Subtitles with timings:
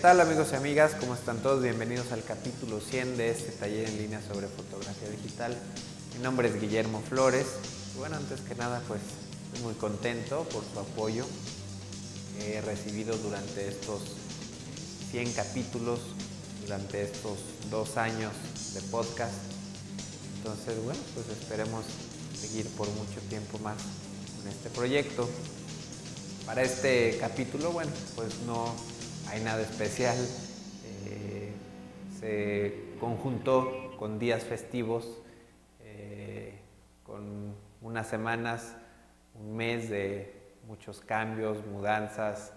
[0.00, 0.92] ¿Qué tal amigos y amigas?
[0.98, 1.62] ¿Cómo están todos?
[1.62, 5.54] Bienvenidos al capítulo 100 de este taller en línea sobre fotografía digital.
[6.16, 7.44] Mi nombre es Guillermo Flores.
[7.98, 9.02] Bueno, antes que nada, pues
[9.44, 11.26] estoy muy contento por su apoyo
[12.34, 14.00] que he recibido durante estos
[15.10, 16.00] 100 capítulos,
[16.62, 17.36] durante estos
[17.70, 18.32] dos años
[18.72, 19.34] de podcast.
[20.38, 21.84] Entonces, bueno, pues esperemos
[22.40, 23.76] seguir por mucho tiempo más
[24.38, 25.28] con este proyecto.
[26.46, 28.74] Para este capítulo, bueno, pues no
[29.30, 30.16] hay nada especial.
[31.06, 31.52] Eh,
[32.18, 35.20] se conjuntó con días festivos,
[35.80, 36.58] eh,
[37.04, 38.76] con unas semanas,
[39.34, 42.52] un mes de muchos cambios, mudanzas,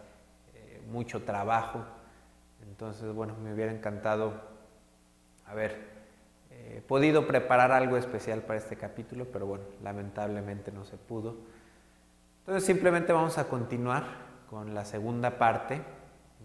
[0.56, 1.86] eh, mucho trabajo.
[2.64, 4.34] Entonces, bueno, me hubiera encantado
[5.46, 5.94] haber
[6.88, 11.36] podido preparar algo especial para este capítulo, pero bueno, lamentablemente no se pudo.
[12.40, 14.04] Entonces simplemente vamos a continuar
[14.50, 15.82] con la segunda parte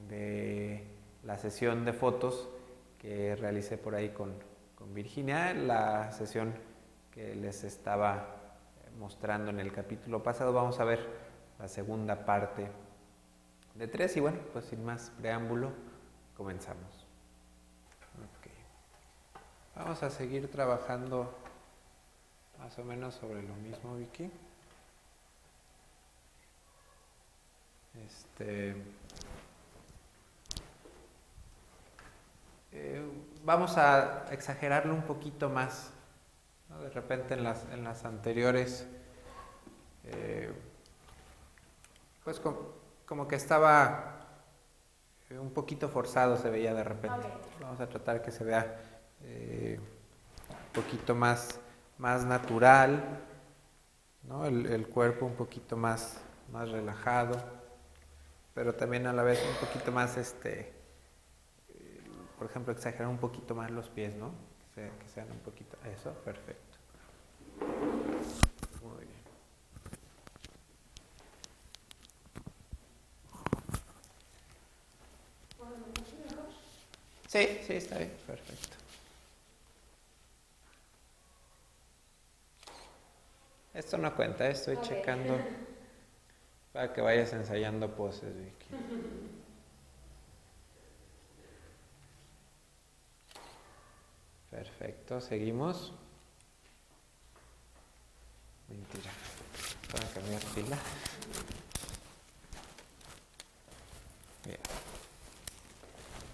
[0.08, 0.84] de
[1.24, 2.48] la sesión de fotos
[2.98, 4.34] que realicé por ahí con,
[4.74, 6.54] con Virginia, la sesión
[7.12, 8.36] que les estaba
[8.98, 10.52] mostrando en el capítulo pasado.
[10.52, 11.06] Vamos a ver
[11.58, 12.68] la segunda parte
[13.74, 15.70] de tres y bueno, pues sin más preámbulo,
[16.36, 17.08] comenzamos.
[19.78, 21.32] Vamos a seguir trabajando
[22.58, 24.28] más o menos sobre lo mismo, Vicky.
[28.04, 28.74] Este,
[32.72, 33.02] eh,
[33.44, 35.92] vamos a exagerarlo un poquito más.
[36.80, 38.86] De repente en las, en las anteriores,
[40.04, 40.52] eh,
[42.24, 44.26] pues como, que estaba
[45.30, 47.26] eh, un poquito forzado, se veía de repente.
[47.60, 48.80] Vamos a tratar que se vea
[49.22, 51.58] un poquito más,
[51.96, 53.02] más natural,
[54.22, 54.44] ¿no?
[54.44, 56.20] el, el cuerpo un poquito más,
[56.52, 57.58] más relajado
[58.58, 60.72] pero también a la vez un poquito más, este,
[62.38, 64.32] por ejemplo, exagerar un poquito más los pies, ¿no?
[64.74, 66.78] Que, sean un poquito, eso, perfecto.
[68.82, 69.18] Muy bien.
[77.26, 78.76] Sí, sí, está bien, perfecto.
[83.74, 85.38] Esto no cuenta, estoy checando.
[86.72, 88.68] Para que vayas ensayando poses, Vicky.
[94.50, 95.92] Perfecto, seguimos.
[98.68, 99.10] Mentira.
[99.92, 100.78] Para cambiar fila.
[104.44, 104.58] Bien.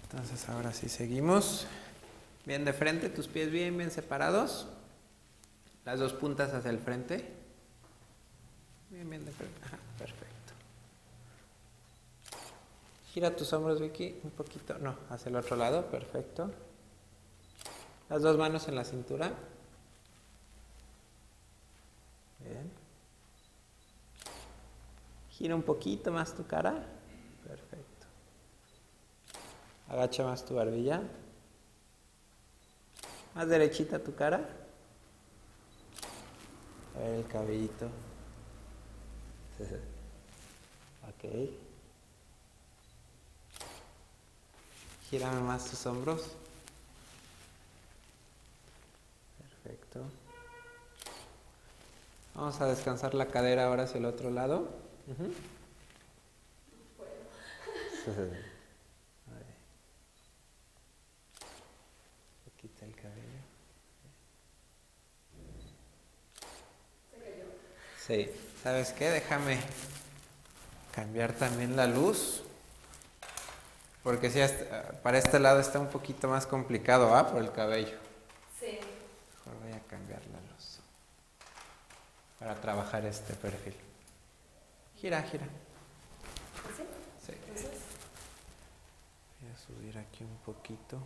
[0.03, 1.67] Entonces ahora sí seguimos.
[2.45, 4.67] Bien de frente, tus pies bien, bien separados.
[5.83, 7.33] Las dos puntas hacia el frente.
[8.89, 9.59] Bien, bien de frente.
[9.97, 10.25] perfecto.
[13.13, 14.77] Gira tus hombros, Vicky, un poquito.
[14.77, 16.51] No, hacia el otro lado, perfecto.
[18.09, 19.31] Las dos manos en la cintura.
[22.39, 22.71] Bien.
[25.31, 26.85] Gira un poquito más tu cara.
[27.43, 28.07] Perfecto.
[29.89, 31.01] Agacha más tu barbilla.
[33.33, 34.47] Más derechita tu cara.
[36.95, 37.87] A ver el cabellito.
[41.09, 41.49] ok.
[45.09, 46.35] Gírame más tus hombros.
[49.65, 50.05] Perfecto.
[52.35, 54.69] Vamos a descansar la cadera ahora hacia el otro lado.
[62.61, 63.41] Quita el cabello.
[68.05, 68.29] Sí,
[68.61, 69.09] ¿sabes qué?
[69.09, 69.57] Déjame
[70.93, 72.43] cambiar también la luz.
[74.03, 74.39] Porque si
[75.01, 77.27] para este lado está un poquito más complicado, ¿ah?
[77.27, 77.97] Por el cabello.
[78.59, 78.79] Sí.
[79.45, 80.79] Mejor voy a cambiar la luz.
[82.45, 83.73] Para trabajar este perfil.
[84.97, 85.47] Gira, gira.
[86.77, 86.83] ¿Sí?
[87.25, 87.67] Sí.
[89.41, 90.99] Voy a subir aquí un poquito.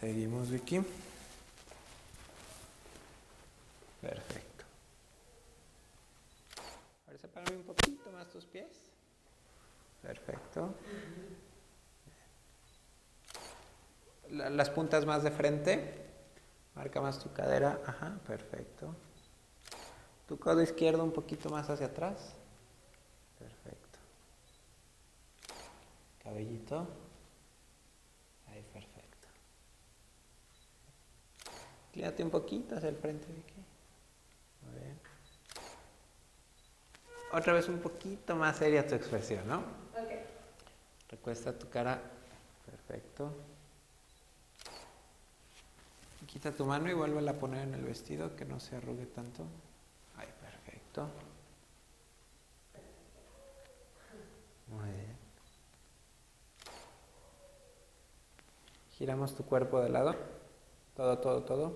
[0.00, 0.80] Seguimos, Vicky.
[4.00, 4.64] Perfecto.
[7.20, 8.88] Sepárame un poquito más tus pies.
[10.00, 10.74] Perfecto.
[14.30, 16.06] Las puntas más de frente.
[16.74, 17.80] Marca más tu cadera.
[17.86, 18.94] Ajá, perfecto.
[20.26, 22.34] Tu codo izquierdo un poquito más hacia atrás.
[23.38, 23.98] Perfecto.
[26.22, 26.86] Cabellito.
[28.48, 29.28] Ahí, perfecto.
[31.88, 33.64] Inclínate un poquito hacia el frente, Vicky.
[34.62, 35.00] Muy bien.
[37.32, 39.58] otra vez un poquito más seria tu expresión, ¿no?
[39.58, 40.12] Ok.
[41.08, 42.00] Recuesta tu cara.
[42.64, 43.34] Perfecto.
[46.30, 49.44] Quita tu mano y vuélvela a poner en el vestido que no se arrugue tanto.
[50.16, 51.08] Ay, perfecto.
[54.68, 55.16] Muy bien.
[58.92, 60.14] Giramos tu cuerpo de lado.
[60.94, 61.66] Todo, todo, todo.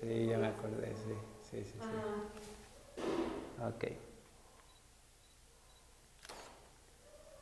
[0.00, 1.18] Sí, ya me acordé, sí.
[1.42, 1.96] Sí, sí, sí.
[3.60, 3.84] Ah, Ok.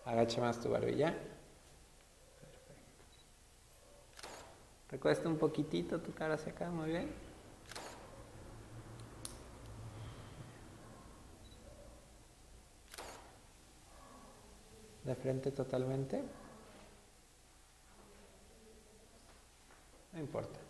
[0.05, 1.15] Agacha más tu barbilla.
[4.93, 7.11] Recuesta un poquitito tu cara hacia acá, muy bien.
[15.03, 16.23] De frente totalmente.
[20.13, 20.61] No importa.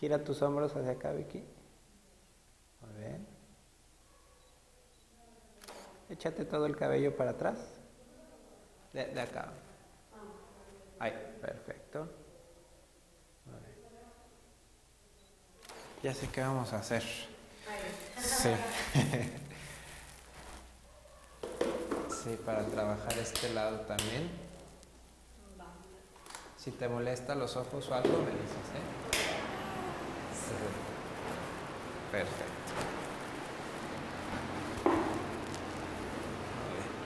[0.00, 1.44] Gira tus hombros hacia acá, Vicky.
[2.80, 3.26] Muy bien.
[6.08, 7.77] Échate todo el cabello para atrás.
[9.06, 9.52] De, acá.
[10.98, 12.08] Ahí, perfecto.
[16.02, 17.04] Ya sé qué vamos a hacer.
[18.20, 18.48] Sí.
[22.10, 24.28] sí, para trabajar este lado también.
[26.56, 28.82] Si te molesta los ojos o algo, me dices, ¿eh?
[30.32, 30.54] Sí.
[32.10, 32.58] Perfecto.
[34.84, 36.98] Muy bien.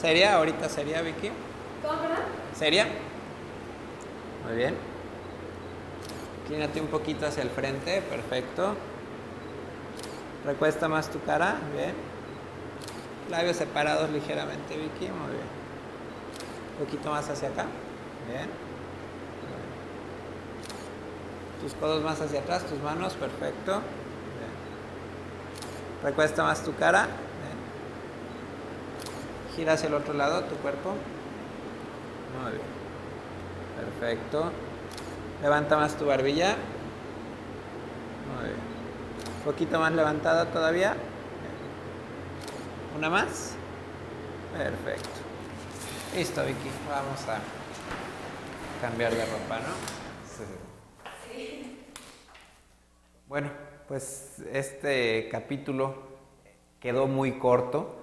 [0.00, 0.36] ¿Seria?
[0.36, 1.30] ¿Ahorita sería, Vicky?
[2.56, 2.86] ¿Seria?
[4.46, 4.74] Muy bien.
[6.42, 8.74] Inclínate un poquito hacia el frente, perfecto.
[10.46, 11.92] Recuesta más tu cara, bien.
[13.30, 15.48] Labios separados ligeramente, Vicky, muy bien.
[16.78, 17.66] Un poquito más hacia acá,
[18.26, 18.48] bien.
[21.60, 23.72] Tus codos más hacia atrás, tus manos, perfecto.
[23.72, 24.50] Bien.
[26.02, 27.06] Recuesta más tu cara.
[29.60, 30.94] Gira hacia el otro lado tu cuerpo.
[32.42, 32.64] Muy bien.
[34.00, 34.50] Perfecto.
[35.42, 36.56] Levanta más tu barbilla.
[38.34, 38.56] Muy bien.
[39.36, 40.96] Un poquito más levantada todavía.
[42.96, 43.52] Una más.
[44.56, 45.10] Perfecto.
[46.16, 46.70] Listo, Vicky.
[46.88, 47.38] Vamos a
[48.80, 49.74] cambiar de ropa, ¿no?
[51.28, 51.84] Sí.
[53.28, 53.50] Bueno,
[53.88, 55.96] pues este capítulo
[56.80, 57.99] quedó muy corto.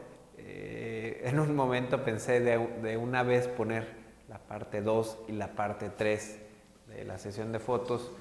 [1.27, 3.85] En un momento pensé de, una vez poner
[4.29, 6.37] la parte 2 y la parte 3
[6.87, 8.11] de la sesión de fotos.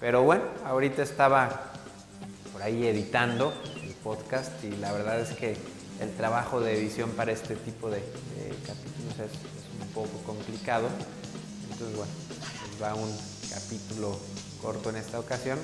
[0.00, 1.70] Pero bueno, ahorita estaba
[2.52, 5.56] por ahí editando el podcast y la verdad es que
[6.00, 8.00] el trabajo de edición para este tipo de,
[8.66, 10.88] capítulos es, es un poco complicado.
[11.70, 13.16] Entonces bueno, pues va un
[13.54, 14.18] capítulo
[14.60, 15.60] corto en esta ocasión.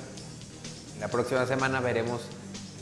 [1.01, 2.21] La próxima semana veremos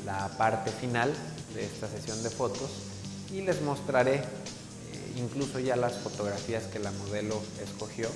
[0.05, 1.11] la parte final
[1.55, 2.92] de esta sesión de fotos
[3.33, 4.23] y les mostraré eh,
[5.17, 8.11] incluso ya las fotografías que la modelo escogió, eh,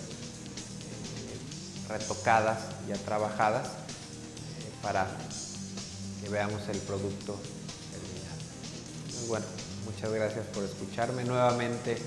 [1.89, 5.07] retocadas, ya trabajadas, eh, para
[6.21, 7.35] que veamos el producto
[7.91, 8.37] terminado.
[9.05, 9.45] Entonces, bueno,
[9.85, 11.93] muchas gracias por escucharme nuevamente.
[11.93, 11.97] eh,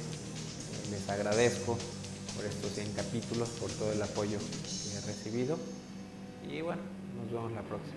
[0.90, 1.76] les agradezco
[2.36, 5.58] por estos 100 capítulos, por todo el apoyo que he recibido.
[6.48, 6.82] Y bueno,
[7.20, 7.96] nos vemos la próxima.